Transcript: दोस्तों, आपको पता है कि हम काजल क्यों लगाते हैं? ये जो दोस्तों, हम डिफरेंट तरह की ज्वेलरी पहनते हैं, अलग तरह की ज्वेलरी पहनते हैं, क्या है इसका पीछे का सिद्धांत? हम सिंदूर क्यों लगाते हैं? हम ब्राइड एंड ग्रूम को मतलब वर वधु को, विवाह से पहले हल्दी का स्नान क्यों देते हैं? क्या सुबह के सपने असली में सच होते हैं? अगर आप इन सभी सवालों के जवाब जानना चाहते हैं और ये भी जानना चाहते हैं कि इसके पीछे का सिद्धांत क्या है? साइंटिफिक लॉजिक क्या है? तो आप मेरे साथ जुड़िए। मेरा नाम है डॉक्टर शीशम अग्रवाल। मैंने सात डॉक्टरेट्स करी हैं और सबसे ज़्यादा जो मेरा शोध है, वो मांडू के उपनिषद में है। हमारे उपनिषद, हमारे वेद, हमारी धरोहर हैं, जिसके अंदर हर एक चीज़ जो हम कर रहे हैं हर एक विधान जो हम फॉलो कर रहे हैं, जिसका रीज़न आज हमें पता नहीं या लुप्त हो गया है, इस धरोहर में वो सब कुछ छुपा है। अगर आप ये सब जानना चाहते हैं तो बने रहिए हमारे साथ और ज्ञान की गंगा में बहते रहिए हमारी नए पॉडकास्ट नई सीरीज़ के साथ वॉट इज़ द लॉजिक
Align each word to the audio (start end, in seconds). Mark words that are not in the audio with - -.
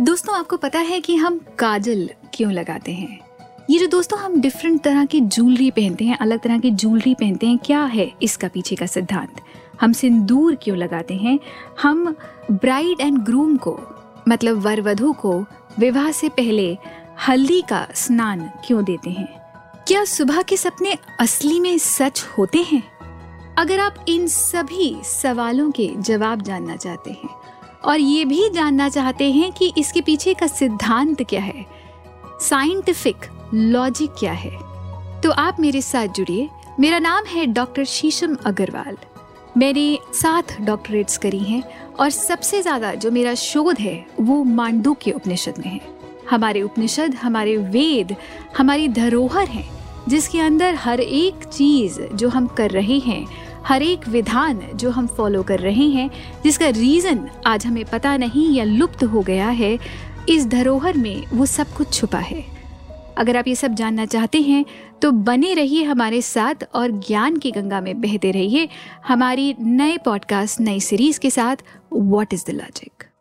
दोस्तों, 0.00 0.38
आपको 0.38 0.56
पता 0.56 0.78
है 0.78 1.00
कि 1.00 1.16
हम 1.16 1.40
काजल 1.58 2.10
क्यों 2.34 2.52
लगाते 2.52 2.92
हैं? 2.92 3.20
ये 3.70 3.78
जो 3.78 3.86
दोस्तों, 3.86 4.18
हम 4.18 4.40
डिफरेंट 4.40 4.82
तरह 4.82 5.04
की 5.04 5.20
ज्वेलरी 5.20 5.70
पहनते 5.70 6.04
हैं, 6.04 6.18
अलग 6.18 6.40
तरह 6.40 6.58
की 6.58 6.70
ज्वेलरी 6.70 7.14
पहनते 7.14 7.46
हैं, 7.46 7.58
क्या 7.58 7.84
है 7.84 8.12
इसका 8.22 8.48
पीछे 8.48 8.76
का 8.76 8.86
सिद्धांत? 8.86 9.40
हम 9.80 9.92
सिंदूर 9.92 10.54
क्यों 10.54 10.76
लगाते 10.76 11.14
हैं? 11.14 11.38
हम 11.82 12.16
ब्राइड 12.50 13.00
एंड 13.00 13.18
ग्रूम 13.18 13.56
को 13.56 13.80
मतलब 14.28 14.58
वर 14.58 14.80
वधु 14.80 15.12
को, 15.12 15.44
विवाह 15.78 16.12
से 16.12 16.28
पहले 16.28 16.78
हल्दी 17.28 17.62
का 17.62 17.88
स्नान 17.94 18.50
क्यों 18.66 18.84
देते 18.84 19.10
हैं? 19.10 19.28
क्या 19.88 20.04
सुबह 20.04 20.42
के 20.42 20.56
सपने 20.56 20.98
असली 21.20 21.60
में 21.60 21.78
सच 21.78 22.24
होते 22.38 22.58
हैं? 22.58 22.82
अगर 23.58 23.80
आप 23.80 23.94
इन 24.08 24.26
सभी 24.26 24.96
सवालों 25.04 25.70
के 25.70 25.90
जवाब 25.98 26.42
जानना 26.42 26.76
चाहते 26.76 27.10
हैं 27.10 27.28
और 27.84 28.00
ये 28.00 28.24
भी 28.24 28.48
जानना 28.48 28.88
चाहते 28.88 29.30
हैं 29.32 29.52
कि 29.52 29.72
इसके 29.78 30.00
पीछे 30.00 30.34
का 30.34 30.46
सिद्धांत 30.46 31.22
क्या 31.22 31.40
है? 31.40 31.66
साइंटिफिक 32.40 33.16
लॉजिक 33.54 34.10
क्या 34.18 34.32
है? 34.32 34.58
तो 35.20 35.30
आप 35.30 35.60
मेरे 35.60 35.82
साथ 35.82 36.08
जुड़िए। 36.08 36.48
मेरा 36.80 36.98
नाम 36.98 37.24
है 37.24 37.46
डॉक्टर 37.46 37.84
शीशम 37.84 38.36
अग्रवाल। 38.46 38.96
मैंने 39.56 39.98
सात 40.14 40.60
डॉक्टरेट्स 40.60 41.18
करी 41.18 41.38
हैं 41.38 41.62
और 42.00 42.10
सबसे 42.10 42.62
ज़्यादा 42.62 42.94
जो 42.94 43.10
मेरा 43.10 43.34
शोध 43.34 43.78
है, 43.78 44.06
वो 44.20 44.44
मांडू 44.44 44.96
के 45.02 45.10
उपनिषद 45.10 45.54
में 45.58 45.72
है। 45.72 45.80
हमारे 46.30 46.62
उपनिषद, 46.62 47.14
हमारे 47.14 47.56
वेद, 47.56 48.16
हमारी 48.58 48.88
धरोहर 48.88 49.48
हैं, 49.48 49.68
जिसके 50.08 50.40
अंदर 50.40 50.74
हर 50.74 51.00
एक 51.00 51.44
चीज़ 51.44 52.00
जो 52.00 52.28
हम 52.28 52.46
कर 52.46 52.70
रहे 52.70 52.98
हैं 52.98 53.26
हर 53.66 53.82
एक 53.82 54.08
विधान 54.08 54.60
जो 54.74 54.90
हम 54.90 55.06
फॉलो 55.06 55.42
कर 55.42 55.58
रहे 55.58 55.88
हैं, 55.88 56.10
जिसका 56.44 56.68
रीज़न 56.68 57.28
आज 57.46 57.66
हमें 57.66 57.84
पता 57.84 58.16
नहीं 58.16 58.48
या 58.54 58.64
लुप्त 58.64 59.04
हो 59.04 59.20
गया 59.20 59.48
है, 59.48 59.78
इस 60.28 60.46
धरोहर 60.46 60.96
में 60.96 61.26
वो 61.26 61.46
सब 61.46 61.72
कुछ 61.72 61.92
छुपा 61.92 62.18
है। 62.18 62.44
अगर 63.18 63.36
आप 63.36 63.48
ये 63.48 63.54
सब 63.54 63.74
जानना 63.74 64.06
चाहते 64.06 64.40
हैं 64.40 64.64
तो 65.02 65.10
बने 65.10 65.54
रहिए 65.54 65.82
हमारे 65.84 66.22
साथ 66.22 66.54
और 66.74 66.90
ज्ञान 66.90 67.36
की 67.38 67.50
गंगा 67.50 67.80
में 67.80 68.00
बहते 68.00 68.30
रहिए 68.30 68.68
हमारी 69.06 69.54
नए 69.60 69.98
पॉडकास्ट 69.98 70.60
नई 70.60 70.80
सीरीज़ 70.80 71.20
के 71.20 71.30
साथ 71.30 71.56
वॉट 71.92 72.34
इज़ 72.34 72.44
द 72.46 72.50
लॉजिक 72.50 73.11